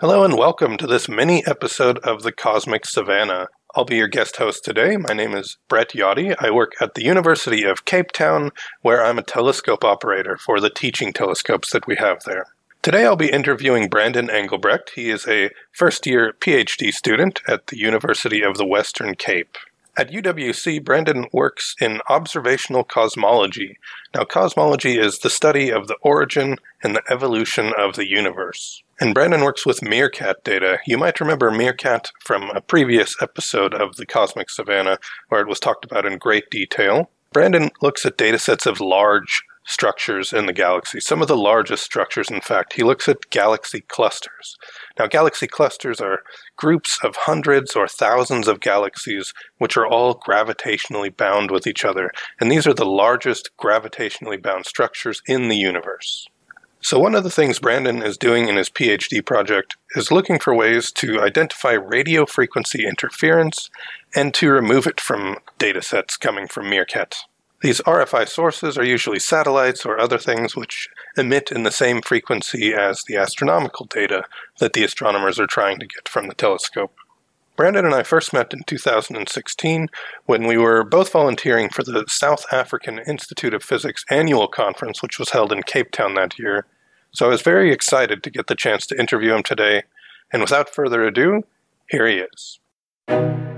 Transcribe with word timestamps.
Hello 0.00 0.24
and 0.24 0.34
welcome 0.34 0.78
to 0.78 0.86
this 0.86 1.10
mini 1.10 1.46
episode 1.46 1.98
of 1.98 2.22
the 2.22 2.32
Cosmic 2.32 2.86
Savannah. 2.86 3.48
I'll 3.74 3.84
be 3.84 3.96
your 3.96 4.08
guest 4.08 4.38
host 4.38 4.64
today. 4.64 4.96
My 4.96 5.12
name 5.12 5.34
is 5.34 5.58
Brett 5.68 5.90
Yachty. 5.90 6.34
I 6.38 6.50
work 6.50 6.72
at 6.80 6.94
the 6.94 7.04
University 7.04 7.64
of 7.64 7.84
Cape 7.84 8.10
Town, 8.10 8.50
where 8.80 9.04
I'm 9.04 9.18
a 9.18 9.22
telescope 9.22 9.84
operator 9.84 10.38
for 10.38 10.58
the 10.58 10.70
teaching 10.70 11.12
telescopes 11.12 11.70
that 11.72 11.86
we 11.86 11.96
have 11.96 12.24
there. 12.24 12.46
Today 12.80 13.04
I'll 13.04 13.14
be 13.14 13.30
interviewing 13.30 13.90
Brandon 13.90 14.30
Engelbrecht. 14.30 14.92
He 14.94 15.10
is 15.10 15.28
a 15.28 15.50
first 15.70 16.06
year 16.06 16.32
PhD 16.40 16.94
student 16.94 17.42
at 17.46 17.66
the 17.66 17.76
University 17.76 18.42
of 18.42 18.56
the 18.56 18.66
Western 18.66 19.14
Cape. 19.16 19.58
At 20.00 20.12
UWC, 20.12 20.82
Brandon 20.82 21.26
works 21.30 21.74
in 21.78 22.00
observational 22.08 22.84
cosmology. 22.84 23.76
Now, 24.14 24.24
cosmology 24.24 24.98
is 24.98 25.18
the 25.18 25.28
study 25.28 25.70
of 25.70 25.88
the 25.88 25.96
origin 26.00 26.56
and 26.82 26.96
the 26.96 27.02
evolution 27.10 27.74
of 27.76 27.96
the 27.96 28.08
universe. 28.08 28.82
And 28.98 29.12
Brandon 29.12 29.42
works 29.42 29.66
with 29.66 29.82
MeerKAT 29.82 30.42
data. 30.42 30.78
You 30.86 30.96
might 30.96 31.20
remember 31.20 31.50
MeerKAT 31.50 32.12
from 32.24 32.44
a 32.44 32.62
previous 32.62 33.14
episode 33.20 33.74
of 33.74 33.96
the 33.96 34.06
Cosmic 34.06 34.48
Savannah, 34.48 34.96
where 35.28 35.42
it 35.42 35.48
was 35.48 35.60
talked 35.60 35.84
about 35.84 36.06
in 36.06 36.16
great 36.16 36.48
detail. 36.48 37.10
Brandon 37.34 37.70
looks 37.82 38.06
at 38.06 38.16
data 38.16 38.38
sets 38.38 38.64
of 38.64 38.80
large 38.80 39.42
structures 39.64 40.32
in 40.32 40.46
the 40.46 40.52
galaxy, 40.52 41.00
some 41.00 41.22
of 41.22 41.28
the 41.28 41.36
largest 41.36 41.84
structures, 41.84 42.30
in 42.30 42.40
fact. 42.40 42.74
He 42.74 42.82
looks 42.82 43.08
at 43.08 43.30
galaxy 43.30 43.80
clusters. 43.80 44.56
Now, 44.98 45.06
galaxy 45.06 45.46
clusters 45.46 46.00
are 46.00 46.22
groups 46.56 46.98
of 47.04 47.16
hundreds 47.16 47.76
or 47.76 47.86
thousands 47.86 48.48
of 48.48 48.60
galaxies 48.60 49.32
which 49.58 49.76
are 49.76 49.86
all 49.86 50.18
gravitationally 50.18 51.14
bound 51.16 51.50
with 51.50 51.66
each 51.66 51.84
other, 51.84 52.10
and 52.40 52.50
these 52.50 52.66
are 52.66 52.74
the 52.74 52.86
largest 52.86 53.50
gravitationally 53.58 54.42
bound 54.42 54.66
structures 54.66 55.22
in 55.26 55.48
the 55.48 55.56
universe. 55.56 56.26
So, 56.82 56.98
one 56.98 57.14
of 57.14 57.24
the 57.24 57.30
things 57.30 57.58
Brandon 57.58 58.02
is 58.02 58.16
doing 58.16 58.48
in 58.48 58.56
his 58.56 58.70
PhD 58.70 59.24
project 59.24 59.76
is 59.94 60.10
looking 60.10 60.38
for 60.38 60.54
ways 60.54 60.90
to 60.92 61.20
identify 61.20 61.72
radio 61.72 62.24
frequency 62.24 62.86
interference 62.86 63.68
and 64.14 64.32
to 64.34 64.50
remove 64.50 64.86
it 64.86 64.98
from 64.98 65.36
datasets 65.58 66.18
coming 66.18 66.48
from 66.48 66.66
MeerKAT. 66.66 67.16
These 67.60 67.82
RFI 67.82 68.26
sources 68.26 68.78
are 68.78 68.84
usually 68.84 69.18
satellites 69.18 69.84
or 69.84 70.00
other 70.00 70.16
things 70.16 70.56
which 70.56 70.88
emit 71.16 71.52
in 71.52 71.62
the 71.62 71.70
same 71.70 72.00
frequency 72.00 72.72
as 72.72 73.02
the 73.02 73.16
astronomical 73.16 73.84
data 73.84 74.24
that 74.60 74.72
the 74.72 74.82
astronomers 74.82 75.38
are 75.38 75.46
trying 75.46 75.78
to 75.80 75.86
get 75.86 76.08
from 76.08 76.28
the 76.28 76.34
telescope. 76.34 76.94
Brandon 77.56 77.84
and 77.84 77.94
I 77.94 78.02
first 78.02 78.32
met 78.32 78.54
in 78.54 78.62
2016 78.62 79.88
when 80.24 80.46
we 80.46 80.56
were 80.56 80.82
both 80.82 81.12
volunteering 81.12 81.68
for 81.68 81.82
the 81.82 82.06
South 82.08 82.46
African 82.50 82.98
Institute 83.00 83.52
of 83.52 83.62
Physics 83.62 84.06
annual 84.08 84.48
conference, 84.48 85.02
which 85.02 85.18
was 85.18 85.30
held 85.30 85.52
in 85.52 85.62
Cape 85.62 85.90
Town 85.90 86.14
that 86.14 86.38
year. 86.38 86.64
So 87.12 87.26
I 87.26 87.28
was 87.28 87.42
very 87.42 87.70
excited 87.70 88.22
to 88.22 88.30
get 88.30 88.46
the 88.46 88.54
chance 88.54 88.86
to 88.86 88.98
interview 88.98 89.34
him 89.34 89.42
today. 89.42 89.82
And 90.32 90.40
without 90.40 90.70
further 90.70 91.04
ado, 91.04 91.42
here 91.90 92.06
he 92.06 92.24
is. 92.32 93.49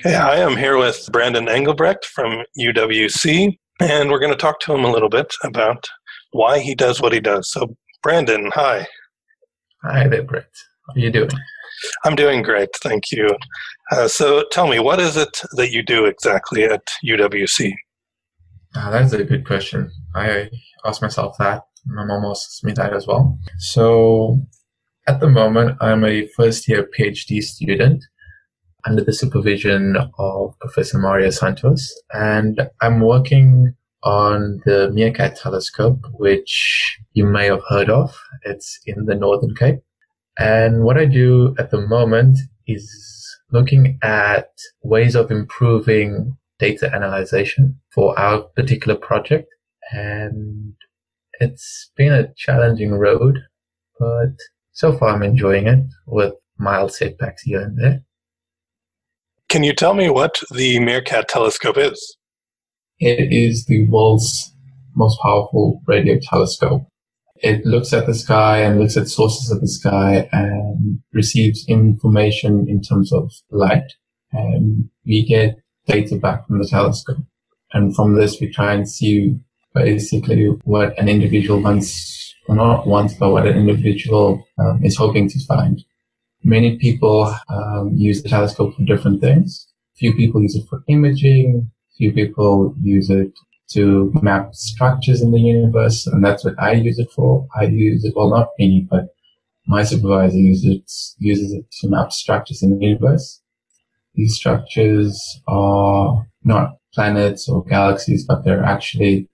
Okay, 0.00 0.14
I 0.14 0.36
am 0.36 0.56
here 0.56 0.78
with 0.78 1.08
Brandon 1.10 1.48
Engelbrecht 1.48 2.04
from 2.04 2.44
UWC, 2.56 3.58
and 3.80 4.08
we're 4.08 4.20
going 4.20 4.30
to 4.30 4.38
talk 4.38 4.60
to 4.60 4.72
him 4.72 4.84
a 4.84 4.92
little 4.92 5.08
bit 5.08 5.34
about 5.42 5.88
why 6.30 6.60
he 6.60 6.76
does 6.76 7.00
what 7.00 7.12
he 7.12 7.18
does. 7.18 7.50
So, 7.50 7.76
Brandon, 8.00 8.48
hi. 8.54 8.86
Hi 9.82 10.06
there, 10.06 10.22
Brett. 10.22 10.46
How 10.86 10.94
are 10.94 10.98
you 11.00 11.10
doing? 11.10 11.30
I'm 12.04 12.14
doing 12.14 12.42
great, 12.42 12.68
thank 12.80 13.10
you. 13.10 13.28
Uh, 13.90 14.06
so, 14.06 14.44
tell 14.52 14.68
me, 14.68 14.78
what 14.78 15.00
is 15.00 15.16
it 15.16 15.36
that 15.54 15.72
you 15.72 15.82
do 15.82 16.04
exactly 16.04 16.62
at 16.62 16.86
UWC? 17.04 17.72
Uh, 17.72 17.74
ah, 18.76 18.90
that's 18.92 19.12
a 19.12 19.24
good 19.24 19.44
question. 19.44 19.90
I 20.14 20.48
asked 20.84 21.02
myself 21.02 21.36
that. 21.40 21.64
My 21.86 22.04
mom 22.04 22.24
asked 22.24 22.62
me 22.62 22.72
that 22.74 22.94
as 22.94 23.08
well. 23.08 23.36
So, 23.58 24.46
at 25.08 25.18
the 25.18 25.28
moment, 25.28 25.76
I'm 25.80 26.04
a 26.04 26.28
first 26.36 26.68
year 26.68 26.88
PhD 26.96 27.42
student 27.42 28.04
under 28.86 29.02
the 29.02 29.12
supervision 29.12 29.96
of 30.18 30.58
Professor 30.60 30.98
Mario 30.98 31.30
Santos. 31.30 31.92
And 32.12 32.68
I'm 32.80 33.00
working 33.00 33.74
on 34.04 34.60
the 34.64 34.90
MeerKAT 34.94 35.40
telescope, 35.40 36.00
which 36.12 36.98
you 37.12 37.26
may 37.26 37.46
have 37.46 37.62
heard 37.68 37.90
of. 37.90 38.16
It's 38.42 38.78
in 38.86 39.06
the 39.06 39.14
Northern 39.14 39.54
Cape. 39.54 39.80
And 40.38 40.84
what 40.84 40.96
I 40.96 41.04
do 41.04 41.54
at 41.58 41.70
the 41.70 41.80
moment 41.80 42.38
is 42.66 42.88
looking 43.50 43.98
at 44.02 44.50
ways 44.82 45.16
of 45.16 45.30
improving 45.30 46.36
data 46.58 46.94
analysis 46.94 47.54
for 47.92 48.18
our 48.18 48.42
particular 48.42 48.96
project. 48.96 49.48
And 49.90 50.74
it's 51.40 51.90
been 51.96 52.12
a 52.12 52.32
challenging 52.36 52.92
road, 52.92 53.38
but 53.98 54.36
so 54.72 54.96
far 54.96 55.10
I'm 55.10 55.22
enjoying 55.22 55.66
it 55.66 55.84
with 56.06 56.34
mild 56.58 56.92
setbacks 56.92 57.42
here 57.42 57.60
and 57.60 57.78
there. 57.78 58.02
Can 59.48 59.64
you 59.64 59.72
tell 59.72 59.94
me 59.94 60.10
what 60.10 60.42
the 60.50 60.78
MeerKAT 60.78 61.24
telescope 61.26 61.78
is? 61.78 62.18
It 62.98 63.32
is 63.32 63.64
the 63.64 63.86
world's 63.86 64.54
most 64.94 65.18
powerful 65.22 65.80
radio 65.86 66.18
telescope. 66.22 66.82
It 67.36 67.64
looks 67.64 67.94
at 67.94 68.04
the 68.04 68.14
sky 68.14 68.58
and 68.58 68.78
looks 68.78 68.98
at 68.98 69.08
sources 69.08 69.50
of 69.50 69.62
the 69.62 69.68
sky 69.68 70.28
and 70.32 70.98
receives 71.14 71.64
information 71.66 72.66
in 72.68 72.82
terms 72.82 73.10
of 73.10 73.32
light. 73.50 73.90
And 74.32 74.90
we 75.06 75.24
get 75.24 75.56
data 75.86 76.16
back 76.16 76.46
from 76.46 76.58
the 76.58 76.68
telescope. 76.68 77.24
And 77.72 77.96
from 77.96 78.16
this, 78.16 78.38
we 78.42 78.52
try 78.52 78.74
and 78.74 78.86
see 78.86 79.34
basically 79.74 80.44
what 80.64 80.98
an 80.98 81.08
individual 81.08 81.62
wants, 81.62 82.34
or 82.48 82.54
not 82.54 82.86
wants, 82.86 83.14
but 83.14 83.30
what 83.30 83.46
an 83.46 83.56
individual 83.56 84.44
um, 84.58 84.84
is 84.84 84.96
hoping 84.96 85.26
to 85.30 85.38
find. 85.46 85.82
Many 86.48 86.78
people 86.78 87.36
um, 87.50 87.92
use 87.94 88.22
the 88.22 88.30
telescope 88.30 88.74
for 88.74 88.82
different 88.84 89.20
things. 89.20 89.68
Few 89.98 90.14
people 90.14 90.40
use 90.40 90.54
it 90.54 90.64
for 90.66 90.82
imaging. 90.88 91.70
Few 91.98 92.10
people 92.10 92.74
use 92.80 93.10
it 93.10 93.32
to 93.72 94.10
map 94.22 94.54
structures 94.54 95.20
in 95.20 95.30
the 95.30 95.38
universe, 95.38 96.06
and 96.06 96.24
that's 96.24 96.46
what 96.46 96.54
I 96.58 96.72
use 96.72 96.98
it 96.98 97.10
for. 97.10 97.46
I 97.54 97.64
use 97.64 98.02
it, 98.02 98.14
well, 98.16 98.30
not 98.30 98.48
me, 98.58 98.86
but 98.90 99.08
my 99.66 99.82
supervisor 99.82 100.38
uses 100.38 100.64
it, 100.64 100.90
uses 101.18 101.52
it 101.52 101.70
to 101.80 101.90
map 101.90 102.12
structures 102.12 102.62
in 102.62 102.78
the 102.78 102.86
universe. 102.86 103.42
These 104.14 104.34
structures 104.34 105.42
are 105.46 106.26
not 106.44 106.78
planets 106.94 107.46
or 107.46 107.62
galaxies, 107.62 108.24
but 108.24 108.46
they're 108.46 108.64
actually 108.64 109.28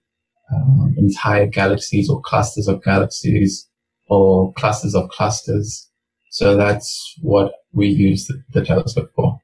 um, 0.53 0.93
entire 0.97 1.47
galaxies 1.47 2.09
or 2.09 2.19
clusters 2.19 2.67
of 2.67 2.83
galaxies 2.83 3.69
or 4.09 4.51
clusters 4.55 4.95
of 4.95 5.07
clusters 5.07 5.89
so 6.35 6.57
that's 6.57 7.15
what 7.21 7.53
we 7.71 7.87
use 7.87 8.27
the, 8.27 8.43
the 8.51 8.65
telescope 8.65 9.09
for. 9.15 9.39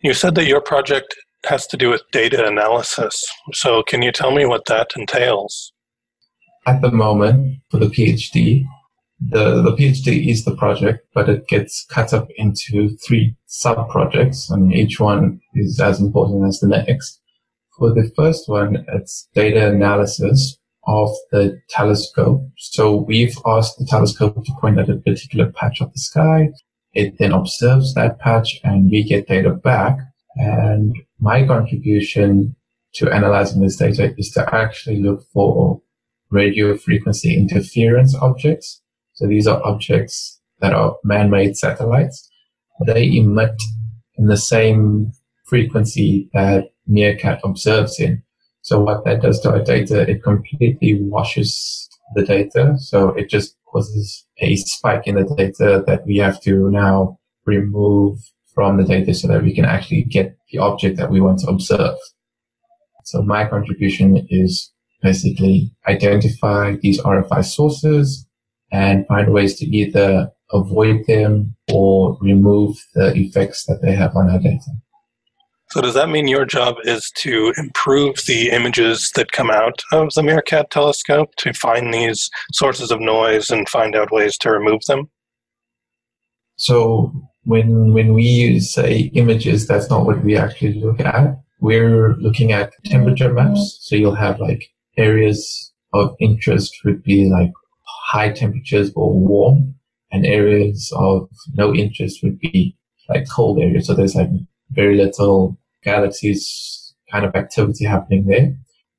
You 0.00 0.14
said 0.14 0.34
that 0.36 0.46
your 0.46 0.62
project 0.62 1.14
has 1.44 1.66
to 1.66 1.76
do 1.76 1.90
with 1.90 2.02
data 2.12 2.46
analysis. 2.46 3.22
So 3.52 3.82
can 3.82 4.00
you 4.00 4.10
tell 4.10 4.30
me 4.30 4.46
what 4.46 4.64
that 4.68 4.92
entails? 4.96 5.74
At 6.66 6.80
the 6.80 6.90
moment, 6.90 7.58
for 7.70 7.76
the 7.76 7.88
PhD, 7.88 8.64
the, 9.20 9.60
the 9.60 9.76
PhD 9.76 10.30
is 10.30 10.46
the 10.46 10.56
project, 10.56 11.06
but 11.12 11.28
it 11.28 11.46
gets 11.46 11.84
cut 11.90 12.14
up 12.14 12.28
into 12.38 12.96
three 13.06 13.36
sub 13.44 13.90
projects, 13.90 14.48
and 14.48 14.72
each 14.72 14.98
one 14.98 15.40
is 15.54 15.78
as 15.78 16.00
important 16.00 16.48
as 16.48 16.58
the 16.60 16.68
next. 16.68 17.20
For 17.78 17.92
the 17.92 18.10
first 18.16 18.48
one, 18.48 18.86
it's 18.94 19.28
data 19.34 19.68
analysis, 19.68 20.56
of 20.86 21.10
the 21.32 21.60
telescope. 21.68 22.42
So 22.56 22.96
we've 22.96 23.36
asked 23.44 23.78
the 23.78 23.86
telescope 23.86 24.44
to 24.44 24.52
point 24.60 24.78
at 24.78 24.88
a 24.88 24.96
particular 24.96 25.50
patch 25.50 25.80
of 25.80 25.92
the 25.92 25.98
sky. 25.98 26.48
It 26.92 27.18
then 27.18 27.32
observes 27.32 27.94
that 27.94 28.18
patch 28.18 28.60
and 28.64 28.90
we 28.90 29.02
get 29.02 29.26
data 29.26 29.50
back. 29.50 29.98
And 30.36 30.96
my 31.18 31.46
contribution 31.46 32.54
to 32.94 33.10
analyzing 33.10 33.60
this 33.60 33.76
data 33.76 34.14
is 34.16 34.30
to 34.30 34.54
actually 34.54 35.02
look 35.02 35.22
for 35.32 35.82
radio 36.30 36.76
frequency 36.76 37.36
interference 37.36 38.14
objects. 38.14 38.80
So 39.14 39.26
these 39.26 39.46
are 39.46 39.64
objects 39.64 40.40
that 40.60 40.72
are 40.72 40.96
man-made 41.04 41.56
satellites. 41.56 42.30
They 42.86 43.16
emit 43.16 43.54
in 44.16 44.26
the 44.26 44.36
same 44.36 45.12
frequency 45.46 46.30
that 46.32 46.70
MeerKAT 46.88 47.40
observes 47.44 47.98
in. 48.00 48.22
So 48.66 48.80
what 48.80 49.04
that 49.04 49.22
does 49.22 49.38
to 49.40 49.50
our 49.52 49.62
data, 49.62 50.00
it 50.10 50.24
completely 50.24 51.00
washes 51.00 51.88
the 52.16 52.24
data. 52.24 52.76
So 52.78 53.10
it 53.10 53.30
just 53.30 53.54
causes 53.64 54.26
a 54.40 54.56
spike 54.56 55.06
in 55.06 55.14
the 55.14 55.34
data 55.36 55.84
that 55.86 56.04
we 56.04 56.16
have 56.16 56.40
to 56.40 56.68
now 56.72 57.16
remove 57.44 58.18
from 58.52 58.76
the 58.76 58.82
data 58.82 59.14
so 59.14 59.28
that 59.28 59.44
we 59.44 59.54
can 59.54 59.64
actually 59.64 60.02
get 60.02 60.36
the 60.50 60.58
object 60.58 60.96
that 60.96 61.12
we 61.12 61.20
want 61.20 61.38
to 61.40 61.46
observe. 61.46 61.96
So 63.04 63.22
my 63.22 63.44
contribution 63.44 64.26
is 64.30 64.72
basically 65.00 65.70
identify 65.86 66.74
these 66.82 67.00
RFI 67.00 67.44
sources 67.44 68.26
and 68.72 69.06
find 69.06 69.32
ways 69.32 69.54
to 69.60 69.64
either 69.64 70.32
avoid 70.50 71.06
them 71.06 71.54
or 71.72 72.18
remove 72.20 72.84
the 72.96 73.14
effects 73.14 73.64
that 73.66 73.80
they 73.80 73.94
have 73.94 74.16
on 74.16 74.28
our 74.28 74.40
data. 74.40 74.72
So 75.76 75.82
does 75.82 75.92
that 75.92 76.08
mean 76.08 76.26
your 76.26 76.46
job 76.46 76.76
is 76.84 77.12
to 77.16 77.52
improve 77.58 78.16
the 78.26 78.48
images 78.48 79.12
that 79.14 79.32
come 79.32 79.50
out 79.50 79.82
of 79.92 80.08
the 80.14 80.22
Meerkat 80.22 80.70
telescope 80.70 81.34
to 81.36 81.52
find 81.52 81.92
these 81.92 82.30
sources 82.54 82.90
of 82.90 82.98
noise 82.98 83.50
and 83.50 83.68
find 83.68 83.94
out 83.94 84.10
ways 84.10 84.38
to 84.38 84.50
remove 84.50 84.80
them? 84.88 85.10
So 86.56 87.12
when 87.44 87.92
when 87.92 88.14
we 88.14 88.58
say 88.58 89.10
images, 89.12 89.66
that's 89.66 89.90
not 89.90 90.06
what 90.06 90.24
we 90.24 90.34
actually 90.34 90.80
look 90.80 90.98
at. 90.98 91.38
We're 91.60 92.14
looking 92.14 92.52
at 92.52 92.72
temperature 92.86 93.34
maps. 93.34 93.76
So 93.82 93.96
you'll 93.96 94.14
have 94.14 94.40
like 94.40 94.64
areas 94.96 95.74
of 95.92 96.16
interest 96.20 96.72
would 96.86 97.02
be 97.02 97.28
like 97.30 97.52
high 98.06 98.32
temperatures 98.32 98.92
or 98.96 99.12
warm, 99.12 99.74
and 100.10 100.24
areas 100.24 100.90
of 100.96 101.28
no 101.52 101.74
interest 101.74 102.20
would 102.22 102.38
be 102.38 102.78
like 103.10 103.28
cold 103.28 103.58
areas. 103.58 103.88
So 103.88 103.92
there's 103.92 104.14
like 104.14 104.30
very 104.70 104.96
little 104.96 105.58
galaxies 105.86 106.94
kind 107.10 107.24
of 107.24 107.34
activity 107.34 107.84
happening 107.84 108.26
there. 108.26 108.54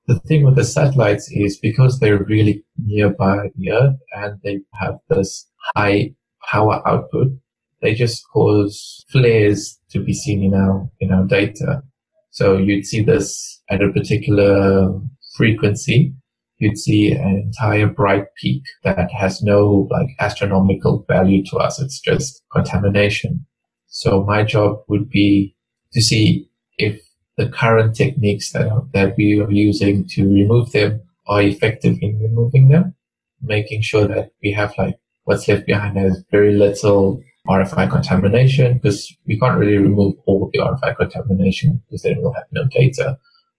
The 0.08 0.20
thing 0.22 0.46
with 0.46 0.56
the 0.56 0.64
satellites 0.64 1.30
is 1.32 1.60
because 1.60 2.00
they're 2.00 2.24
really 2.24 2.64
nearby 2.78 3.50
the 3.56 3.72
Earth 3.72 4.00
and 4.16 4.40
they 4.44 4.62
have 4.80 4.96
this 5.10 5.46
high 5.76 6.16
power 6.50 6.82
output, 6.88 7.28
they 7.82 7.94
just 7.94 8.24
cause 8.34 9.04
flares 9.12 9.78
to 9.92 10.00
be 10.04 10.14
seen 10.14 10.44
in 10.44 10.54
our 10.54 10.90
in 11.00 11.12
our 11.12 11.26
data. 11.26 11.84
So 12.32 12.58
you'd 12.58 12.86
see 12.86 13.04
this 13.04 13.62
at 13.70 13.84
a 13.84 13.92
particular 13.92 15.00
frequency. 15.36 16.14
You'd 16.60 16.78
see 16.78 17.12
an 17.12 17.44
entire 17.46 17.88
bright 17.88 18.26
peak 18.42 18.64
that 18.84 19.12
has 19.12 19.44
no 19.44 19.88
like 19.92 20.08
astronomical 20.20 21.06
value 21.08 21.44
to 21.52 21.58
us. 21.58 21.82
It's 21.82 22.00
just 22.00 22.42
contamination. 22.52 23.46
So 23.88 24.24
my 24.24 24.44
job 24.44 24.78
would 24.88 25.10
be 25.10 25.56
to 25.94 26.02
see 26.02 26.50
if 26.78 27.02
the 27.38 27.50
current 27.50 27.96
techniques 27.96 28.52
that, 28.52 28.70
that 28.94 29.16
we 29.18 29.40
are 29.40 29.52
using 29.52 30.08
to 30.10 30.32
remove 30.32 30.72
them 30.72 31.02
are 31.28 31.42
effective 31.42 31.98
in 32.02 32.20
removing 32.20 32.70
them, 32.70 32.96
making 33.42 33.82
sure 33.82 34.08
that 34.08 34.32
we 34.42 34.52
have 34.52 34.74
like 34.78 34.96
what's 35.26 35.48
left 35.48 35.66
behind 35.66 35.98
has 35.98 36.24
very 36.32 36.54
little 36.54 37.22
RFI 37.48 37.90
contamination 37.90 38.76
because 38.78 39.14
we 39.26 39.40
can't 39.40 39.58
really 39.58 39.78
remove 39.78 40.16
all 40.26 40.50
the 40.52 40.60
RFI 40.60 40.96
contamination 40.98 41.82
because 41.86 42.02
then 42.02 42.16
we'll 42.20 42.34
have 42.34 42.48
no 42.52 42.66
data. 42.72 43.18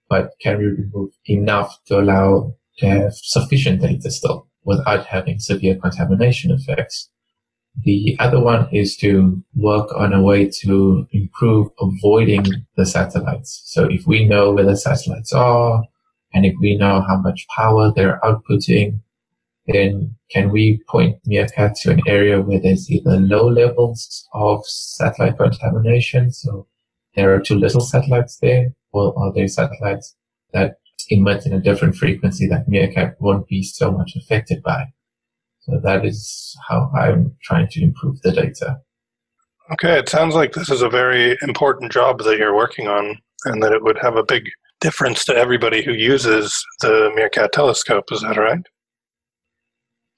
But 0.08 0.32
can 0.40 0.58
we 0.58 0.64
remove 0.64 1.10
enough 1.26 1.78
to 1.86 2.00
allow 2.00 2.54
to 2.78 2.86
have 2.86 3.14
sufficient 3.14 3.82
data 3.82 4.10
still 4.10 4.48
without 4.64 5.06
having 5.06 5.38
severe 5.38 5.76
contamination 5.76 6.50
effects? 6.50 7.10
The 7.84 8.16
other 8.18 8.40
one 8.40 8.68
is 8.72 8.96
to 8.98 9.42
work 9.54 9.94
on 9.94 10.12
a 10.12 10.20
way 10.20 10.50
to 10.62 11.06
improve 11.12 11.68
avoiding 11.80 12.44
the 12.76 12.84
satellites. 12.84 13.62
So 13.66 13.84
if 13.84 14.06
we 14.06 14.26
know 14.26 14.52
where 14.52 14.64
the 14.64 14.76
satellites 14.76 15.32
are, 15.32 15.84
and 16.34 16.44
if 16.44 16.54
we 16.60 16.76
know 16.76 17.02
how 17.06 17.16
much 17.18 17.46
power 17.54 17.92
they're 17.94 18.20
outputting, 18.24 19.00
then 19.66 20.16
can 20.30 20.50
we 20.50 20.82
point 20.88 21.18
Meerkat 21.24 21.76
to 21.76 21.92
an 21.92 22.00
area 22.06 22.40
where 22.40 22.60
there's 22.60 22.90
either 22.90 23.16
low 23.16 23.48
levels 23.48 24.26
of 24.32 24.66
satellite 24.66 25.38
contamination, 25.38 26.32
so 26.32 26.66
there 27.14 27.32
are 27.34 27.40
too 27.40 27.54
little 27.54 27.80
satellites 27.80 28.38
there, 28.38 28.74
or 28.92 29.18
are 29.18 29.32
there 29.32 29.48
satellites 29.48 30.16
that 30.52 30.78
emit 31.10 31.46
in 31.46 31.52
a 31.52 31.60
different 31.60 31.96
frequency 31.96 32.46
that 32.48 32.68
Meerkat 32.68 33.20
won't 33.20 33.46
be 33.46 33.62
so 33.62 33.90
much 33.90 34.16
affected 34.16 34.62
by? 34.62 34.86
So 35.68 35.80
that 35.82 36.06
is 36.06 36.56
how 36.68 36.90
I'm 36.96 37.36
trying 37.42 37.68
to 37.68 37.82
improve 37.82 38.20
the 38.22 38.32
data. 38.32 38.78
Okay, 39.72 39.98
it 39.98 40.08
sounds 40.08 40.34
like 40.34 40.52
this 40.52 40.70
is 40.70 40.80
a 40.80 40.88
very 40.88 41.36
important 41.42 41.92
job 41.92 42.20
that 42.20 42.38
you're 42.38 42.56
working 42.56 42.88
on 42.88 43.18
and 43.44 43.62
that 43.62 43.72
it 43.72 43.82
would 43.82 43.98
have 43.98 44.16
a 44.16 44.24
big 44.24 44.44
difference 44.80 45.24
to 45.26 45.36
everybody 45.36 45.84
who 45.84 45.92
uses 45.92 46.64
the 46.80 47.10
Meerkat 47.14 47.52
telescope. 47.52 48.04
Is 48.10 48.22
that 48.22 48.38
right? 48.38 48.64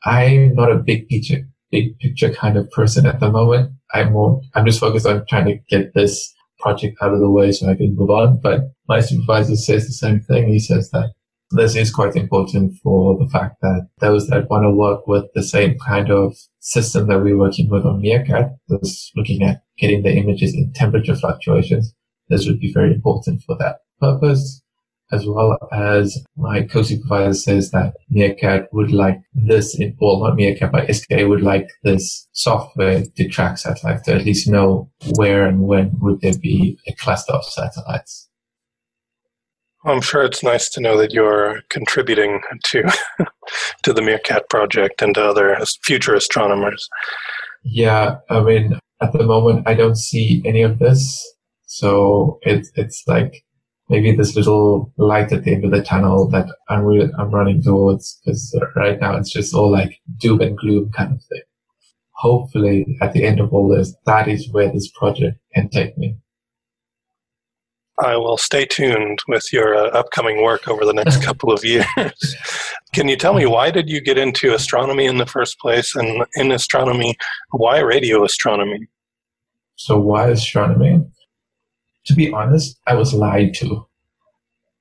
I'm 0.05 0.55
not 0.55 0.70
a 0.70 0.76
big 0.76 1.08
picture, 1.08 1.49
big 1.73 1.99
picture 1.99 2.32
kind 2.32 2.56
of 2.56 2.70
person 2.70 3.06
at 3.06 3.19
the 3.19 3.31
moment. 3.31 3.73
I'm 3.93 4.12
more, 4.12 4.41
I'm 4.55 4.67
just 4.67 4.79
focused 4.79 5.06
on 5.06 5.26
trying 5.29 5.47
to 5.47 5.58
get 5.69 5.94
this 5.94 6.32
project 6.61 6.97
out 7.02 7.12
of 7.12 7.20
the 7.20 7.31
way 7.31 7.50
so 7.50 7.69
I 7.69 7.75
can 7.75 7.97
move 7.97 8.11
on. 8.11 8.38
But 8.41 8.70
my 8.88 9.00
supervisor 9.00 9.56
says 9.56 9.87
the 9.87 9.94
same 9.94 10.20
thing. 10.20 10.49
He 10.49 10.61
says 10.61 10.91
that 10.91 11.11
this 11.50 11.75
is 11.75 11.91
quite 11.91 12.14
important 12.14 12.75
for 12.82 13.19
the 13.19 13.29
fact 13.29 13.56
that 13.61 13.88
those 13.99 14.29
that 14.29 14.49
want 14.49 14.64
to 14.64 14.70
work 14.70 15.06
with 15.06 15.25
the 15.35 15.43
same 15.43 15.76
kind 15.79 16.11
of 16.11 16.37
system 16.61 17.08
that 17.08 17.20
we're 17.20 17.38
working 17.38 17.69
with 17.69 17.85
on 17.85 18.00
Meerkat, 18.00 18.56
this 18.69 19.11
looking 19.17 19.43
at 19.43 19.62
getting 19.79 20.02
the 20.02 20.14
images 20.14 20.55
in 20.55 20.73
temperature 20.73 21.17
fluctuations, 21.17 21.93
this 22.29 22.47
would 22.47 22.61
be 22.61 22.73
very 22.73 22.94
important 22.94 23.43
for 23.43 23.56
that 23.58 23.79
purpose. 24.00 24.62
As 25.12 25.26
well 25.26 25.58
as 25.73 26.23
my 26.37 26.62
co-supervisor 26.62 27.35
says 27.35 27.73
that 27.73 27.94
Meerkat 28.11 28.69
would 28.73 28.93
like 28.93 29.19
this, 29.35 29.76
in, 29.76 29.97
well, 30.00 30.20
not 30.20 30.37
Meerkat, 30.37 30.70
but 30.70 30.94
SKA 30.94 31.26
would 31.26 31.43
like 31.43 31.67
this 31.82 32.29
software 32.31 33.02
to 33.17 33.29
track 33.29 33.58
satellites 33.58 34.02
to 34.02 34.14
at 34.14 34.25
least 34.25 34.49
know 34.49 34.88
where 35.17 35.49
and 35.49 35.62
when 35.62 35.99
would 36.00 36.20
there 36.20 36.38
be 36.38 36.79
a 36.87 36.93
cluster 36.93 37.32
of 37.32 37.44
satellites. 37.44 38.30
I'm 39.85 40.03
sure 40.03 40.23
it's 40.23 40.43
nice 40.43 40.69
to 40.71 40.81
know 40.81 40.99
that 40.99 41.12
you're 41.12 41.62
contributing 41.71 42.41
to 42.65 42.82
to 43.82 43.93
the 43.93 44.03
Meerkat 44.03 44.49
project 44.50 45.00
and 45.00 45.15
to 45.15 45.25
other 45.25 45.56
future 45.82 46.15
astronomers. 46.15 46.88
Yeah, 47.65 48.17
I 48.29 48.41
mean, 48.41 48.79
at 49.00 49.12
the 49.12 49.25
moment, 49.25 49.67
I 49.67 49.75
don't 49.75 49.97
see 49.97 50.43
any 50.44 50.62
of 50.62 50.79
this, 50.79 51.27
so 51.67 52.38
it's 52.43 52.71
it's 52.75 53.03
like 53.06 53.43
maybe 53.88 54.15
this 54.15 54.37
little 54.37 54.93
light 54.99 55.32
at 55.32 55.44
the 55.44 55.55
end 55.55 55.65
of 55.65 55.71
the 55.71 55.83
tunnel 55.83 56.29
that 56.29 56.47
I'm 56.69 56.87
I'm 57.19 57.31
running 57.31 57.62
towards. 57.62 58.21
Because 58.25 58.59
right 58.76 59.00
now 59.00 59.17
it's 59.17 59.33
just 59.33 59.55
all 59.55 59.71
like 59.71 59.99
doom 60.19 60.43
and 60.43 60.59
gloom 60.59 60.91
kind 60.93 61.12
of 61.12 61.23
thing. 61.25 61.43
Hopefully, 62.17 62.99
at 63.00 63.15
the 63.15 63.25
end 63.25 63.41
of 63.41 63.55
all 63.55 63.69
this, 63.69 63.94
that 64.05 64.29
is 64.29 64.53
where 64.53 64.71
this 64.71 64.91
project 64.91 65.38
can 65.55 65.71
take 65.71 65.97
me. 65.97 66.19
I 68.02 68.17
will 68.17 68.38
stay 68.38 68.64
tuned 68.64 69.20
with 69.29 69.52
your 69.52 69.75
uh, 69.75 69.91
upcoming 69.91 70.43
work 70.43 70.69
over 70.69 70.85
the 70.85 70.93
next 70.93 71.23
couple 71.25 71.52
of 71.52 71.64
years. 71.64 71.87
Can 72.94 73.08
you 73.08 73.17
tell 73.17 73.35
me 73.35 73.47
why 73.47 73.70
did 73.70 73.88
you 73.88 74.00
get 74.00 74.19
into 74.19 74.55
astronomy 74.55 75.06
in 75.06 75.19
the 75.19 75.26
first 75.26 75.58
place, 75.58 75.94
and 75.94 76.25
in 76.35 76.52
astronomy, 76.52 77.17
why 77.50 77.79
radio 77.79 78.25
astronomy? 78.25 78.88
So 79.76 79.99
why 79.99 80.29
astronomy? 80.29 81.05
To 82.06 82.14
be 82.14 82.32
honest, 82.32 82.79
I 82.87 82.94
was 82.94 83.14
lied 83.14 83.55
to. 83.55 83.87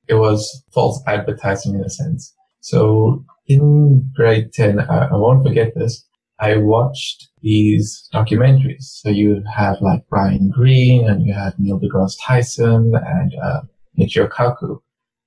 It 0.07 0.15
was 0.15 0.63
false 0.73 1.01
advertising 1.07 1.75
in 1.75 1.83
a 1.83 1.89
sense. 1.89 2.33
So 2.61 3.23
in 3.47 4.11
grade 4.15 4.53
10, 4.53 4.79
I, 4.79 5.07
I 5.07 5.15
won't 5.15 5.45
forget 5.45 5.73
this. 5.75 6.05
I 6.39 6.57
watched 6.57 7.29
these 7.41 8.09
documentaries. 8.13 8.83
So 8.83 9.09
you 9.09 9.43
have 9.53 9.81
like 9.81 10.07
Brian 10.09 10.49
Greene 10.49 11.07
and 11.07 11.25
you 11.25 11.33
have 11.33 11.59
Neil 11.59 11.79
deGrasse 11.79 12.17
Tyson 12.23 12.93
and 12.95 13.33
uh, 13.41 13.61
Michio 13.97 14.29
Kaku. 14.29 14.79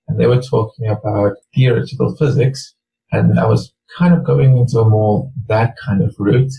And 0.09 0.19
they 0.19 0.26
were 0.26 0.40
talking 0.40 0.88
about 0.88 1.37
theoretical 1.54 2.16
physics. 2.16 2.75
And 3.12 3.38
I 3.38 3.47
was 3.47 3.73
kind 3.99 4.14
of 4.14 4.25
going 4.25 4.57
into 4.57 4.78
a 4.78 4.88
more 4.88 5.31
that 5.49 5.76
kind 5.76 6.02
of 6.02 6.14
route. 6.19 6.52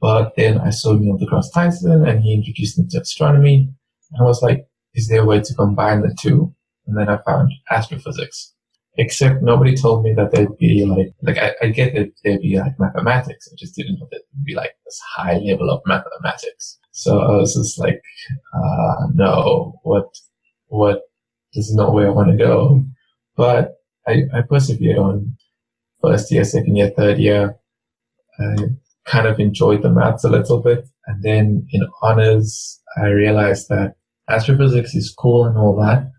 But 0.00 0.34
then 0.36 0.58
I 0.58 0.70
saw 0.70 0.94
Neil 0.94 1.18
deGrasse 1.18 1.52
Tyson 1.54 2.06
and 2.06 2.22
he 2.22 2.34
introduced 2.34 2.78
me 2.78 2.86
to 2.90 3.00
astronomy. 3.00 3.68
And 4.12 4.20
I 4.20 4.24
was 4.24 4.42
like, 4.42 4.66
is 4.94 5.08
there 5.08 5.22
a 5.22 5.26
way 5.26 5.40
to 5.40 5.54
combine 5.54 6.02
the 6.02 6.14
two? 6.20 6.54
And 6.86 6.96
then 6.96 7.08
I 7.08 7.18
found 7.22 7.52
astrophysics. 7.70 8.52
Except 8.98 9.42
nobody 9.42 9.76
told 9.76 10.04
me 10.04 10.14
that 10.14 10.32
there'd 10.32 10.56
be 10.58 10.84
like, 10.86 11.12
like 11.22 11.36
I, 11.38 11.66
I 11.66 11.68
get 11.68 11.94
that 11.94 12.12
there'd 12.24 12.40
be 12.40 12.58
like 12.58 12.78
mathematics. 12.78 13.48
I 13.52 13.54
just 13.58 13.74
didn't 13.74 13.98
know 13.98 14.08
that 14.10 14.22
there'd 14.32 14.44
be 14.44 14.54
like 14.54 14.72
this 14.84 14.98
high 15.16 15.38
level 15.38 15.70
of 15.70 15.82
mathematics. 15.84 16.78
So 16.92 17.20
I 17.20 17.36
was 17.36 17.54
just 17.54 17.78
like, 17.78 18.00
uh, 18.54 19.06
no, 19.14 19.78
what, 19.82 20.06
what, 20.68 21.02
this 21.54 21.68
is 21.68 21.74
not 21.74 21.92
where 21.92 22.06
I 22.06 22.10
want 22.10 22.30
to 22.30 22.36
go. 22.38 22.84
But 23.36 23.74
I, 24.06 24.22
I 24.32 24.40
persevered 24.48 24.96
on 24.96 25.36
first 26.00 26.32
year, 26.32 26.44
second 26.44 26.76
year, 26.76 26.90
third 26.96 27.18
year. 27.18 27.56
I 28.38 28.56
kind 29.04 29.26
of 29.26 29.38
enjoyed 29.38 29.82
the 29.82 29.90
maths 29.90 30.24
a 30.24 30.30
little 30.30 30.62
bit. 30.62 30.88
And 31.06 31.22
then 31.22 31.66
in 31.70 31.86
honors, 32.02 32.80
I 32.96 33.08
realized 33.08 33.68
that 33.68 33.96
astrophysics 34.28 34.94
is 34.94 35.14
cool 35.16 35.44
and 35.44 35.56
all 35.56 35.76
that, 35.76 36.10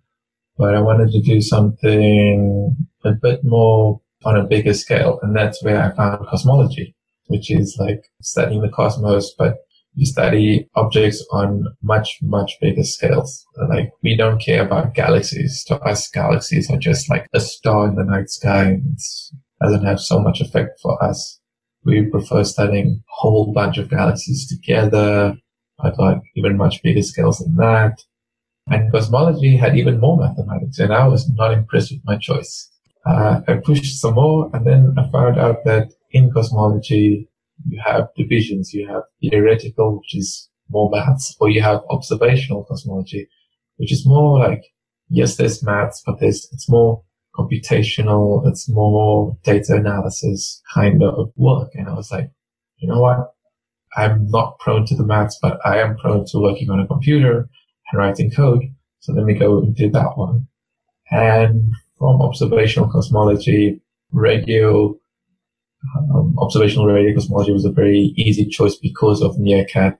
but 0.58 0.76
I 0.76 0.82
wanted 0.82 1.12
to 1.12 1.22
do 1.22 1.42
something 1.42 2.76
a 3.04 3.12
bit 3.12 3.44
more 3.44 4.02
on 4.26 4.38
a 4.38 4.44
bigger 4.44 4.74
scale. 4.74 5.20
And 5.22 5.36
that's 5.36 5.64
where 5.64 5.82
I 5.82 5.96
found 5.96 6.28
cosmology, 6.28 6.96
which 7.28 7.52
is 7.52 7.78
like 7.80 8.04
studying 8.22 8.62
the 8.62 8.70
cosmos, 8.70 9.34
but 9.38 9.58
you 9.94 10.06
study 10.06 10.70
objects 10.76 11.26
on 11.32 11.66
much, 11.82 12.20
much 12.22 12.58
bigger 12.62 12.84
scales. 12.84 13.46
Like 13.70 13.92
we 14.04 14.16
don't 14.16 14.40
care 14.40 14.64
about 14.64 14.94
galaxies. 14.94 15.64
To 15.66 15.80
us, 15.80 16.10
galaxies 16.10 16.70
are 16.70 16.78
just 16.78 17.10
like 17.10 17.28
a 17.34 17.40
star 17.40 17.88
in 17.88 17.96
the 17.96 18.04
night 18.04 18.30
sky. 18.30 18.80
It 18.80 19.02
doesn't 19.62 19.86
have 19.86 20.00
so 20.00 20.20
much 20.20 20.40
effect 20.40 20.80
for 20.82 21.02
us. 21.04 21.40
We 21.84 22.06
prefer 22.06 22.44
studying 22.44 23.02
a 23.02 23.04
whole 23.08 23.54
bunch 23.54 23.78
of 23.78 23.90
galaxies 23.90 24.48
together, 24.48 25.36
at 25.84 26.00
like 26.00 26.22
even 26.36 26.58
much 26.58 26.82
bigger 26.84 27.02
scales 27.02 27.40
than 27.40 27.56
that. 27.56 28.00
And 28.70 28.92
cosmology 28.92 29.56
had 29.56 29.78
even 29.78 30.00
more 30.00 30.18
mathematics, 30.18 30.80
and 30.80 30.94
I 30.94 31.08
was 31.08 31.30
not 31.30 31.54
impressed 31.54 31.92
with 31.92 32.02
my 32.04 32.18
choice. 32.18 32.70
Uh, 33.06 33.40
I 33.48 33.54
pushed 33.56 34.00
some 34.00 34.16
more, 34.16 34.50
and 34.54 34.68
then 34.68 34.94
I 34.98 35.10
found 35.10 35.40
out 35.40 35.64
that 35.64 35.94
in 36.12 36.32
cosmology, 36.32 37.30
you 37.66 37.82
have 37.86 38.10
divisions. 38.18 38.74
You 38.74 38.88
have 38.90 39.04
theoretical, 39.22 40.00
which 40.00 40.16
is 40.16 40.50
more 40.70 40.90
maths, 40.90 41.36
or 41.40 41.50
you 41.50 41.62
have 41.62 41.82
observational 41.90 42.66
cosmology, 42.66 43.30
which 43.78 43.92
is 43.92 44.06
more 44.06 44.40
like, 44.40 44.64
yes, 45.10 45.38
there's 45.38 45.64
maths, 45.64 46.04
but 46.06 46.20
there's, 46.20 46.50
it's 46.52 46.70
more 46.70 47.04
computational. 47.36 48.46
It's 48.48 48.70
more 48.70 49.38
data 49.44 49.76
analysis 49.76 50.62
kind 50.74 51.04
of 51.04 51.32
work. 51.38 51.70
And 51.76 51.88
I 51.88 51.94
was 51.94 52.12
like, 52.12 52.32
you 52.78 52.90
know 52.90 53.00
what? 53.00 53.32
I'm 53.96 54.30
not 54.30 54.60
prone 54.60 54.86
to 54.88 54.96
the 54.96 55.06
maths, 55.06 55.40
but 55.42 55.60
I 55.66 55.80
am 55.80 55.98
prone 55.98 56.26
to 56.28 56.40
working 56.40 56.70
on 56.70 56.80
a 56.80 56.88
computer 56.88 57.50
writing 57.94 58.32
code. 58.32 58.64
So 59.00 59.14
let 59.14 59.26
me 59.26 59.34
go 59.34 59.60
and 59.60 59.76
do 59.76 59.90
that 59.92 60.18
one. 60.18 60.48
And 61.12 61.72
from 61.98 62.22
observational 62.22 62.90
cosmology, 62.90 63.82
radio, 64.12 64.98
um, 65.98 66.36
observational 66.40 66.88
radio 66.88 67.14
cosmology 67.14 67.54
was 67.54 67.66
a 67.66 67.72
very 67.72 68.14
easy 68.18 68.46
choice 68.46 68.76
because 68.76 69.22
of 69.22 69.38
MeerKAT 69.38 69.98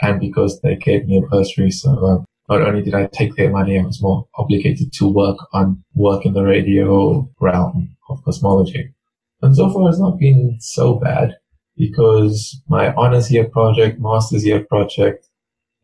and 0.00 0.20
because 0.20 0.60
they 0.60 0.76
gave 0.76 1.06
me 1.06 1.18
a 1.18 1.26
bursary. 1.26 1.70
So 1.70 1.90
uh, 1.90 2.24
not 2.48 2.66
only 2.66 2.82
did 2.82 2.94
I 2.94 3.06
take 3.06 3.36
their 3.36 3.50
money, 3.50 3.78
I 3.78 3.84
was 3.84 4.02
more 4.02 4.26
obligated 4.36 4.92
to 4.94 5.08
work 5.08 5.38
on 5.52 5.84
work 5.94 6.24
in 6.24 6.32
the 6.32 6.42
radio 6.42 7.30
realm 7.40 7.96
of 8.08 8.24
cosmology. 8.24 8.94
And 9.42 9.54
so 9.54 9.70
far 9.70 9.88
it's 9.88 10.00
not 10.00 10.18
been 10.18 10.56
so 10.60 10.94
bad 10.94 11.36
because 11.76 12.60
my 12.68 12.92
honors 12.94 13.30
year 13.30 13.48
project, 13.48 14.00
master's 14.00 14.44
year 14.44 14.64
project, 14.64 15.27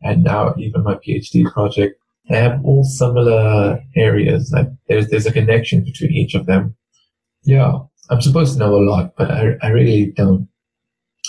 and 0.05 0.23
now 0.23 0.53
even 0.57 0.83
my 0.83 0.95
PhD 0.95 1.51
project, 1.51 1.99
they 2.29 2.37
have 2.37 2.63
all 2.63 2.83
similar 2.83 3.79
areas. 3.95 4.51
Like 4.53 4.67
there's, 4.87 5.09
there's 5.09 5.25
a 5.25 5.33
connection 5.33 5.83
between 5.83 6.11
each 6.11 6.35
of 6.35 6.45
them. 6.45 6.75
Yeah, 7.43 7.79
I'm 8.09 8.21
supposed 8.21 8.53
to 8.53 8.59
know 8.59 8.75
a 8.75 8.85
lot, 8.85 9.15
but 9.17 9.31
I, 9.31 9.55
I 9.61 9.69
really 9.69 10.13
don't. 10.15 10.47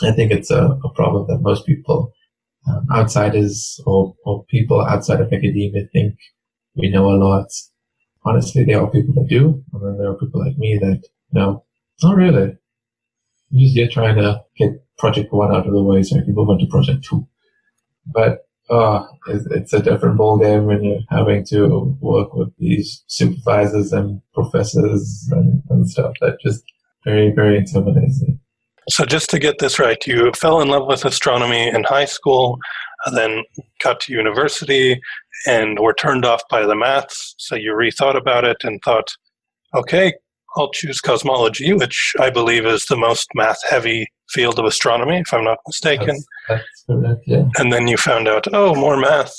I 0.03 0.13
think 0.13 0.31
it's 0.31 0.51
a, 0.51 0.79
a 0.85 0.91
problem 0.91 1.27
that 1.29 1.41
most 1.41 1.65
people 1.65 2.13
um, 2.69 2.87
outsiders 2.93 3.81
or, 3.87 4.15
or 4.27 4.45
people 4.45 4.83
outside 4.83 5.21
of 5.21 5.33
academia 5.33 5.87
think 5.93 6.15
we 6.75 6.91
know 6.91 7.07
a 7.07 7.17
lot. 7.17 7.47
Honestly, 8.25 8.65
there 8.65 8.83
are 8.83 8.91
people 8.91 9.15
that 9.15 9.29
do, 9.29 9.63
and 9.73 9.83
then 9.83 9.99
there 9.99 10.11
are 10.11 10.19
people 10.19 10.41
like 10.45 10.59
me 10.59 10.79
that 10.79 11.03
no, 11.33 11.65
not 12.03 12.17
really. 12.17 12.59
I'm 13.53 13.59
just 13.59 13.75
here 13.75 13.89
trying 13.89 14.17
to 14.17 14.43
get 14.59 14.71
project 14.99 15.33
one 15.33 15.55
out 15.55 15.67
of 15.67 15.73
the 15.73 15.83
way 15.83 16.03
so 16.03 16.17
I 16.17 16.25
can 16.25 16.35
move 16.35 16.51
on 16.51 16.59
to 16.59 16.67
project 16.67 17.05
two. 17.05 17.27
But 18.07 18.46
Oh, 18.69 19.07
it's, 19.29 19.47
it's 19.47 19.73
a 19.73 19.83
different 19.83 20.19
ballgame 20.19 20.67
when 20.67 20.83
you're 20.83 21.01
having 21.09 21.45
to 21.47 21.97
work 22.01 22.35
with 22.35 22.53
these 22.59 23.05
supervisors 23.07 23.93
and 23.93 24.21
professors 24.35 25.29
and, 25.31 25.63
and 25.71 25.89
stuff 25.89 26.15
that 26.21 26.39
just 26.41 26.65
very, 27.05 27.31
very 27.31 27.59
intimidating. 27.59 28.41
So, 28.89 29.05
just 29.05 29.31
to 29.31 29.39
get 29.39 29.59
this 29.59 29.79
right, 29.79 30.05
you 30.07 30.31
fell 30.37 30.61
in 30.61 30.69
love 30.69 30.87
with 30.87 31.05
astronomy 31.05 31.69
in 31.69 31.85
high 31.85 32.05
school, 32.05 32.59
then 33.13 33.43
got 33.83 34.01
to 34.01 34.13
university 34.13 35.01
and 35.47 35.79
were 35.81 35.95
turned 35.95 36.25
off 36.25 36.43
by 36.51 36.65
the 36.67 36.77
maths. 36.77 37.35
So, 37.39 37.57
you 37.57 37.73
rethought 37.73 38.17
about 38.17 38.45
it 38.45 38.59
and 38.63 38.81
thought, 38.85 39.09
okay, 39.75 40.13
I'll 40.57 40.71
choose 40.71 41.01
cosmology, 41.01 41.73
which 41.73 42.15
I 42.19 42.31
believe 42.31 42.67
is 42.67 42.87
the 42.87 42.97
most 42.97 43.29
math 43.35 43.59
heavy 43.69 44.07
field 44.31 44.59
of 44.59 44.65
astronomy, 44.65 45.19
if 45.19 45.33
I'm 45.33 45.45
not 45.45 45.59
mistaken. 45.67 46.17
That's, 46.49 46.63
that's 46.65 46.85
correct, 46.89 47.23
yeah. 47.27 47.45
And 47.59 47.73
then 47.73 47.89
you 47.89 47.97
found 47.97 48.29
out, 48.29 48.47
oh, 48.53 48.75
more 48.75 48.97
math. 48.97 49.35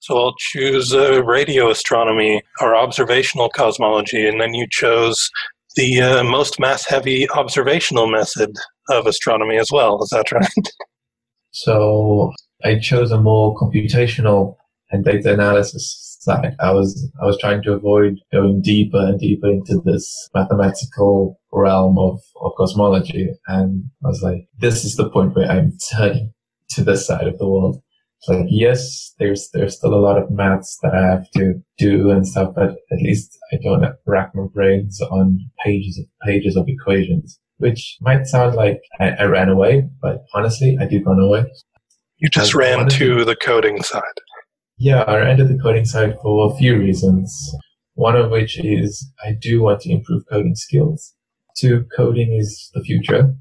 So 0.00 0.16
I'll 0.16 0.34
choose 0.38 0.94
uh, 0.94 1.24
radio 1.24 1.70
astronomy 1.70 2.42
or 2.60 2.76
observational 2.76 3.48
cosmology. 3.48 4.28
And 4.28 4.40
then 4.40 4.54
you 4.54 4.66
chose 4.70 5.30
the 5.74 6.00
uh, 6.00 6.24
most 6.24 6.60
math 6.60 6.86
heavy 6.86 7.28
observational 7.30 8.08
method 8.08 8.54
of 8.90 9.06
astronomy 9.06 9.56
as 9.56 9.70
well. 9.72 10.02
Is 10.02 10.10
that 10.10 10.32
right? 10.32 10.48
So 11.50 12.30
I 12.62 12.78
chose 12.78 13.10
a 13.10 13.18
more 13.18 13.56
computational 13.56 14.56
and 14.90 15.04
data 15.04 15.32
analysis 15.32 16.07
side. 16.28 16.54
I 16.60 16.70
was 16.72 16.90
I 17.22 17.26
was 17.26 17.38
trying 17.38 17.62
to 17.64 17.72
avoid 17.72 18.18
going 18.32 18.60
deeper 18.62 18.98
and 18.98 19.18
deeper 19.18 19.48
into 19.48 19.80
this 19.84 20.28
mathematical 20.34 21.38
realm 21.52 21.98
of, 21.98 22.20
of 22.42 22.52
cosmology. 22.56 23.28
And 23.46 23.84
I 24.04 24.08
was 24.08 24.22
like, 24.22 24.48
this 24.58 24.84
is 24.84 24.96
the 24.96 25.10
point 25.10 25.34
where 25.34 25.50
I'm 25.50 25.72
turning 25.92 26.32
to 26.70 26.84
this 26.84 27.06
side 27.06 27.26
of 27.26 27.38
the 27.38 27.48
world. 27.48 27.80
It's 28.18 28.28
like, 28.28 28.46
yes, 28.48 29.14
there's 29.18 29.48
there's 29.52 29.76
still 29.76 29.94
a 29.94 30.04
lot 30.08 30.20
of 30.20 30.30
maths 30.30 30.78
that 30.82 30.94
I 30.94 31.02
have 31.12 31.30
to 31.36 31.54
do 31.78 32.10
and 32.10 32.26
stuff, 32.26 32.52
but 32.54 32.70
at 32.70 33.02
least 33.02 33.38
I 33.52 33.56
don't 33.62 33.84
rack 34.06 34.30
my 34.34 34.46
brains 34.52 35.00
on 35.00 35.38
pages 35.64 35.98
of 35.98 36.06
pages 36.26 36.56
of 36.56 36.64
equations 36.68 37.38
which 37.58 37.96
might 38.00 38.24
sound 38.26 38.54
like 38.54 38.80
I, 39.00 39.10
I 39.10 39.24
ran 39.24 39.48
away, 39.48 39.84
but 40.00 40.24
honestly, 40.34 40.78
I 40.80 40.86
did 40.86 41.04
run 41.04 41.20
away. 41.20 41.44
You 42.18 42.28
just 42.28 42.54
ran 42.54 42.88
to 42.88 43.24
the 43.24 43.36
coding 43.36 43.82
side. 43.82 44.02
Yeah, 44.78 45.04
I 45.08 45.34
to 45.34 45.44
the 45.44 45.58
coding 45.58 45.84
side 45.84 46.16
for 46.22 46.52
a 46.52 46.56
few 46.56 46.78
reasons. 46.78 47.54
One 47.94 48.14
of 48.14 48.30
which 48.30 48.60
is 48.60 49.10
I 49.24 49.32
do 49.32 49.62
want 49.62 49.80
to 49.80 49.90
improve 49.90 50.22
coding 50.30 50.54
skills. 50.54 51.14
Two, 51.56 51.84
coding 51.96 52.32
is 52.32 52.70
the 52.74 52.82
future. 52.82 53.34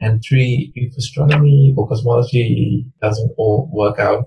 And 0.00 0.22
three, 0.22 0.72
if 0.76 0.96
astronomy 0.96 1.74
or 1.76 1.88
cosmology 1.88 2.86
doesn't 3.02 3.32
all 3.36 3.68
work 3.72 3.98
out, 3.98 4.26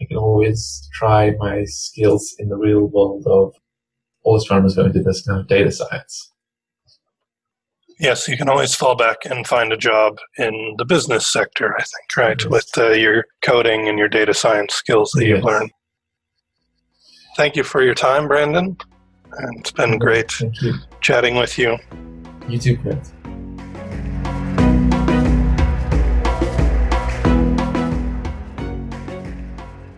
I 0.00 0.06
can 0.06 0.16
always 0.16 0.88
try 0.92 1.34
my 1.38 1.64
skills 1.66 2.34
in 2.38 2.48
the 2.48 2.56
real 2.56 2.86
world 2.86 3.24
of 3.26 3.54
all 4.24 4.36
astronomers 4.36 4.74
going 4.74 4.92
to 4.92 5.02
this 5.02 5.22
kind 5.24 5.40
of 5.40 5.46
data 5.46 5.70
science. 5.70 6.32
Yes, 8.00 8.26
you 8.26 8.36
can 8.36 8.48
always 8.48 8.74
fall 8.74 8.96
back 8.96 9.18
and 9.24 9.46
find 9.46 9.72
a 9.72 9.76
job 9.76 10.18
in 10.36 10.74
the 10.78 10.84
business 10.84 11.32
sector, 11.32 11.76
I 11.78 11.84
think, 11.84 12.16
right? 12.16 12.38
Mm-hmm. 12.38 12.50
With 12.50 12.70
uh, 12.76 12.90
your 12.90 13.26
coding 13.44 13.88
and 13.88 13.98
your 13.98 14.08
data 14.08 14.34
science 14.34 14.74
skills 14.74 15.12
that 15.12 15.24
yes. 15.24 15.36
you've 15.36 15.44
learned. 15.44 15.70
Thank 17.34 17.56
you 17.56 17.64
for 17.64 17.82
your 17.82 17.94
time, 17.94 18.28
Brandon. 18.28 18.76
And 19.32 19.58
it's 19.60 19.72
been 19.72 19.98
great 19.98 20.30
chatting 21.00 21.36
with 21.36 21.58
you. 21.58 21.78
You 22.48 22.58
too, 22.58 22.76
Chris. 22.76 23.12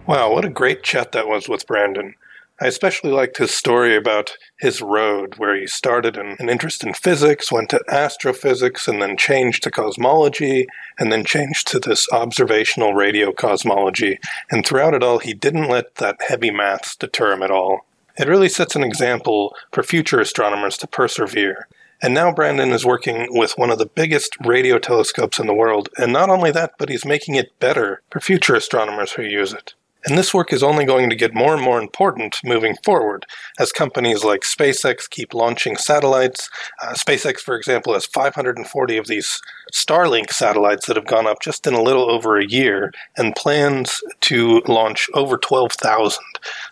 Wow, 0.06 0.32
what 0.32 0.44
a 0.44 0.50
great 0.50 0.84
chat 0.84 1.12
that 1.12 1.26
was 1.26 1.48
with 1.48 1.66
Brandon. 1.66 2.14
I 2.60 2.68
especially 2.68 3.10
liked 3.10 3.38
his 3.38 3.52
story 3.52 3.96
about 3.96 4.36
his 4.58 4.80
road, 4.80 5.38
where 5.38 5.56
he 5.56 5.66
started 5.66 6.16
an, 6.16 6.36
an, 6.38 6.48
interest 6.48 6.84
in 6.84 6.94
physics, 6.94 7.50
went 7.50 7.70
to 7.70 7.82
astrophysics, 7.88 8.86
and 8.86 9.02
then 9.02 9.16
changed 9.16 9.64
to 9.64 9.72
cosmology, 9.72 10.68
and 10.96 11.10
then 11.10 11.24
changed 11.24 11.66
to 11.68 11.80
this 11.80 12.06
observational 12.12 12.94
radio 12.94 13.32
cosmology. 13.32 14.20
And 14.52 14.64
throughout 14.64 14.94
it 14.94 15.02
all, 15.02 15.18
he 15.18 15.34
didn't 15.34 15.68
let 15.68 15.96
that 15.96 16.22
heavy 16.28 16.52
maths 16.52 16.94
deter 16.94 17.32
him 17.32 17.42
at 17.42 17.50
all. 17.50 17.86
It 18.16 18.28
really 18.28 18.48
sets 18.48 18.76
an 18.76 18.84
example 18.84 19.56
for 19.72 19.82
future 19.82 20.20
astronomers 20.20 20.76
to 20.78 20.86
persevere. 20.86 21.66
And 22.00 22.14
now 22.14 22.32
Brandon 22.32 22.70
is 22.70 22.84
working 22.84 23.26
with 23.30 23.58
one 23.58 23.70
of 23.70 23.78
the 23.78 23.86
biggest 23.86 24.36
radio 24.44 24.78
telescopes 24.78 25.40
in 25.40 25.48
the 25.48 25.54
world, 25.54 25.88
and 25.96 26.12
not 26.12 26.30
only 26.30 26.52
that, 26.52 26.74
but 26.78 26.88
he's 26.88 27.04
making 27.04 27.34
it 27.34 27.58
better 27.58 28.02
for 28.10 28.20
future 28.20 28.54
astronomers 28.54 29.12
who 29.12 29.22
use 29.22 29.52
it. 29.52 29.74
And 30.06 30.18
this 30.18 30.34
work 30.34 30.52
is 30.52 30.62
only 30.62 30.84
going 30.84 31.08
to 31.08 31.16
get 31.16 31.34
more 31.34 31.54
and 31.54 31.62
more 31.62 31.80
important 31.80 32.36
moving 32.44 32.76
forward 32.84 33.24
as 33.58 33.72
companies 33.72 34.22
like 34.22 34.42
SpaceX 34.42 35.08
keep 35.08 35.32
launching 35.32 35.76
satellites. 35.76 36.50
Uh, 36.82 36.92
SpaceX, 36.92 37.38
for 37.38 37.56
example, 37.56 37.94
has 37.94 38.04
540 38.06 38.96
of 38.98 39.06
these 39.06 39.40
Starlink 39.72 40.30
satellites 40.30 40.86
that 40.86 40.96
have 40.96 41.06
gone 41.06 41.26
up 41.26 41.40
just 41.40 41.66
in 41.66 41.72
a 41.72 41.82
little 41.82 42.10
over 42.10 42.38
a 42.38 42.46
year 42.46 42.92
and 43.16 43.34
plans 43.34 44.00
to 44.22 44.60
launch 44.66 45.08
over 45.14 45.38
12,000. 45.38 46.22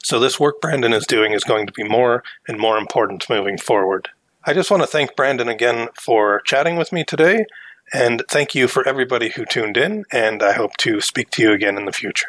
So, 0.03 0.21
this 0.21 0.39
work 0.39 0.61
Brandon 0.61 0.93
is 0.93 1.07
doing 1.07 1.33
is 1.33 1.45
going 1.45 1.67
to 1.67 1.73
be 1.73 1.85
more 1.85 2.23
and 2.47 2.59
more 2.59 2.77
important 2.77 3.29
moving 3.31 3.57
forward. 3.57 4.11
I 4.45 4.53
just 4.53 4.71
want 4.71 4.83
to 4.83 4.89
thank 4.89 5.17
Brandon 5.17 5.49
again 5.49 5.89
for 5.99 6.43
chatting 6.45 6.77
with 6.77 6.93
me 6.93 7.05
today. 7.05 7.47
And 7.95 8.23
thank 8.31 8.55
you 8.55 8.69
for 8.69 8.87
everybody 8.89 9.31
who 9.31 9.45
tuned 9.45 9.77
in, 9.77 10.05
and 10.11 10.43
I 10.43 10.53
hope 10.53 10.77
to 10.79 11.01
speak 11.01 11.31
to 11.33 11.43
you 11.43 11.53
again 11.53 11.77
in 11.77 11.85
the 11.85 11.93
future. 11.93 12.29